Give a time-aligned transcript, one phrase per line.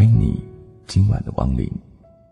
[0.00, 0.42] 欢迎你
[0.86, 1.70] 今晚的光临。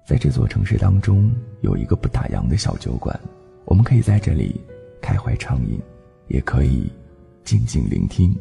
[0.07, 3.21] 在这座城市当中，有一个不打烊的小酒馆，
[3.67, 4.59] 我们可以在这里
[5.03, 5.79] 开怀畅饮，
[6.29, 6.91] 也可以
[7.45, 8.35] 静静聆听。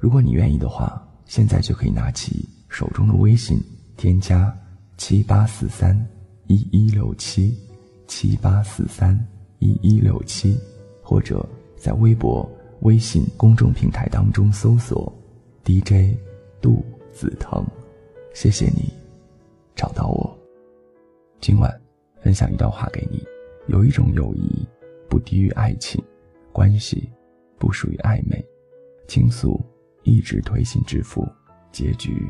[0.00, 3.62] 如果你愿意的话，现在就可以拿起手中的微信，
[3.96, 4.52] 添加
[4.96, 5.96] 七八四三
[6.48, 7.56] 一一六七
[8.08, 9.16] 七八四三
[9.60, 10.58] 一一六七，
[11.00, 12.44] 或者在微博、
[12.80, 15.16] 微信公众平台当中搜索
[15.64, 16.18] DJ
[16.60, 17.64] 杜子腾。
[18.34, 18.92] 谢谢你，
[19.76, 20.36] 找到我。
[21.40, 21.72] 今晚
[22.20, 23.24] 分享一段话给你：
[23.68, 24.68] 有一种友谊
[25.08, 26.02] 不低于爱情，
[26.52, 27.08] 关系
[27.60, 28.44] 不属于暧昧，
[29.06, 29.64] 倾诉
[30.02, 31.24] 一直推心置腹，
[31.70, 32.28] 结局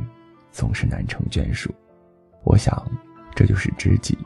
[0.53, 1.75] 总是难成眷属。
[2.43, 2.87] 我想，
[3.35, 4.19] 这就是知己。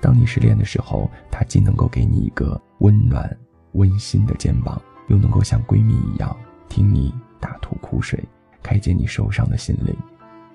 [0.00, 3.36] 当你失恋的时候，他既能够给你一个温暖
[3.72, 6.34] 温馨的肩膀，又能够像闺蜜一样
[6.68, 8.22] 听你大吐苦水，
[8.62, 9.92] 开解你受伤的心灵。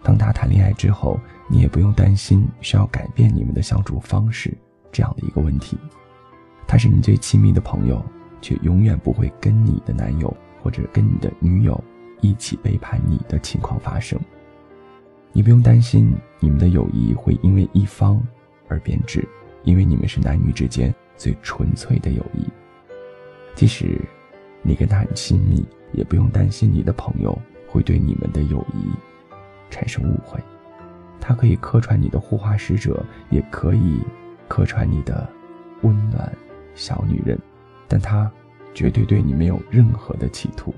[0.06, 1.20] 当他谈恋爱之后，
[1.50, 4.56] 你也不用担心需要改变你们的相处方式
[4.92, 5.76] 这样的一个问题。
[6.68, 8.06] 他是你最亲密的朋友，
[8.40, 10.32] 却永远不会跟你的男友
[10.62, 11.84] 或者跟你的女友
[12.22, 14.20] 一起背叛你的情况发生。
[15.34, 18.22] 你不用担心你们的友谊会因为一方
[18.68, 19.28] 而变质，
[19.64, 22.46] 因为你们是男女之间最纯粹的友谊。
[23.56, 24.00] 即使
[24.62, 27.36] 你跟他很亲密，也不用担心你的朋友
[27.68, 28.92] 会对你们的友谊。
[29.70, 30.40] 产生误会，
[31.20, 34.02] 他可以客串你的护花使者，也可以
[34.48, 35.28] 客串你的
[35.82, 36.32] 温暖
[36.74, 37.38] 小女人，
[37.88, 38.32] 但他
[38.74, 40.74] 绝对对你没有任何的企图。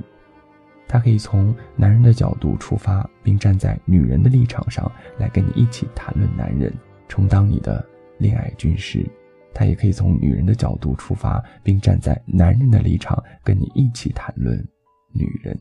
[0.88, 6.74] 他可以从男人的角度出发，并站在女人的立场上来跟你一起谈论男人，
[7.10, 7.86] 充当你的
[8.20, 9.02] 恋爱军师；
[9.54, 14.58] 他也可以从女人的角度出发，并站在男人的立场跟你一起谈论
[15.12, 15.60] 女人。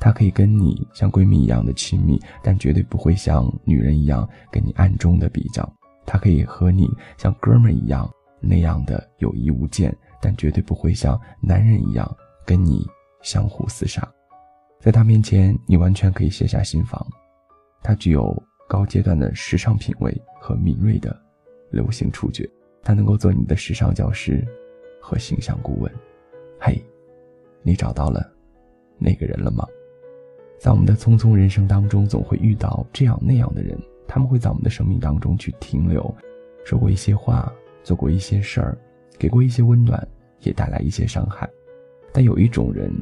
[0.00, 5.68] 她可以跟你像闺蜜一样的亲密，但绝对不会像女人一样跟你暗中的比较。
[6.06, 8.08] 她可以和你像哥们一样
[8.40, 12.16] 那样的友谊无间，但绝对不会像男人一样
[12.46, 12.86] 跟你
[13.22, 14.08] 相互厮杀。
[14.80, 17.04] 在她面前，你完全可以卸下心防。
[17.82, 21.14] 她具有高阶段的时尚品味和敏锐的
[21.70, 22.48] 流行触觉，
[22.82, 24.46] 她能够做你的时尚教师
[25.02, 25.92] 和形象顾问。
[26.60, 26.80] 嘿，
[27.62, 28.32] 你找到了
[28.98, 29.66] 那个人了吗？
[30.58, 36.12] 在我们的匆匆人生当中，总会遇到这样那样的人，他们会在我们的生命当中去停留，
[36.64, 37.52] 说过一些话，
[37.84, 38.76] 做过一些事儿，
[39.18, 40.06] 给过一些温暖，
[40.40, 41.48] 也带来一些伤害。
[42.12, 42.92] 但有一种人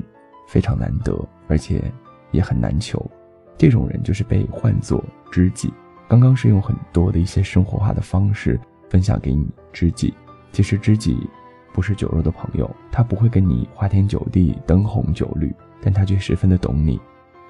[0.47, 1.19] 非常难得，
[1.49, 1.83] 而且
[2.31, 3.05] 也很难求，
[3.57, 5.73] 这种人就是被唤作知己。
[6.07, 10.13] 刚刚是用很多的一些生活化的方式分享给你知己，
[10.53, 11.19] 其实知己
[11.73, 17.01] 不是酒肉的朋友，他不会跟你花天酒地、灯红酒绿，但他却十分的懂你。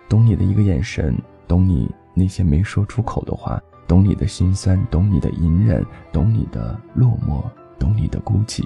[0.09, 1.17] 懂你的一个眼神，
[1.49, 7.43] 懂你那些没说出口的话，懂你的心酸，懂你的隐忍，懂你的落寞，
[7.79, 8.65] 懂你的孤寂。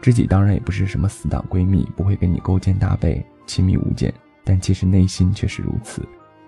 [0.00, 4.12] 知己当然也不是什么死党闺蜜，不会跟你勾肩搭背、亲密无间，
[4.44, 6.02] 但其实内心却是如此，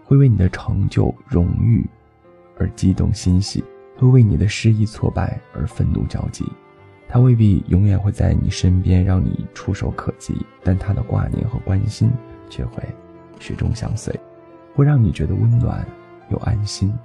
[0.04, 1.84] 会为你的成就、荣誉
[2.58, 3.64] 而激动欣喜，
[3.96, 6.44] 会为你的失意挫败而愤怒焦急。
[7.08, 12.08] 他未必永远会在你身边让你触手可及，但他的挂念和关心
[12.48, 12.82] 却会。
[13.40, 14.14] 始终相随，
[14.76, 15.84] 会让你觉得温暖
[16.30, 16.96] 又安心，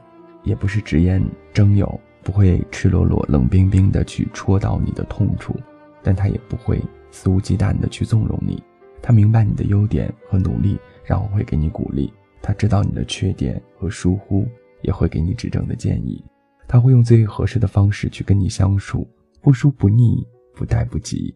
[0.43, 1.19] 也不是直言
[1.51, 5.55] 争友，不会赤裸裸、冷冰冰的去戳到你的痛处，
[6.03, 6.79] 但他也不会
[7.09, 8.61] 肆无忌惮的去纵容你。
[9.01, 14.47] 他明白你的优点和努力，然后会给你鼓励；他知道你的缺点和疏忽，
[14.81, 16.23] 也会给你指正的建议。
[16.67, 19.07] 他会用最合适的方式去跟你相处，
[19.41, 20.25] 不疏不腻，
[20.55, 21.33] 不怠不急，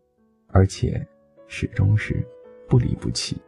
[0.48, 1.06] 而且
[1.48, 2.26] 始终是
[2.68, 3.40] 不离不弃。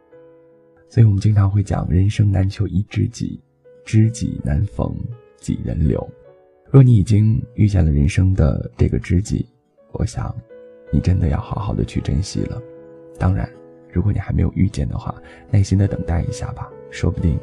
[0.92, 3.40] 所以我们经常会讲，人生难求一知己，
[3.82, 4.94] 知己难逢
[5.38, 6.06] 几人留。
[6.70, 9.48] 若你已经遇见了人生的这个知己，
[9.92, 10.36] 我想，
[10.92, 12.60] 你真的要好好的去珍惜了。
[13.18, 13.48] 当然，
[13.90, 15.14] 如果你还没有遇见的话，
[15.50, 17.40] 耐心的等待一下吧，说不定，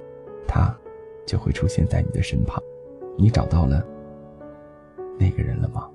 [0.48, 0.72] 他
[1.26, 2.62] 就会出现在你的身旁。
[3.18, 3.84] 你找到了
[5.20, 5.90] 那个人了吗？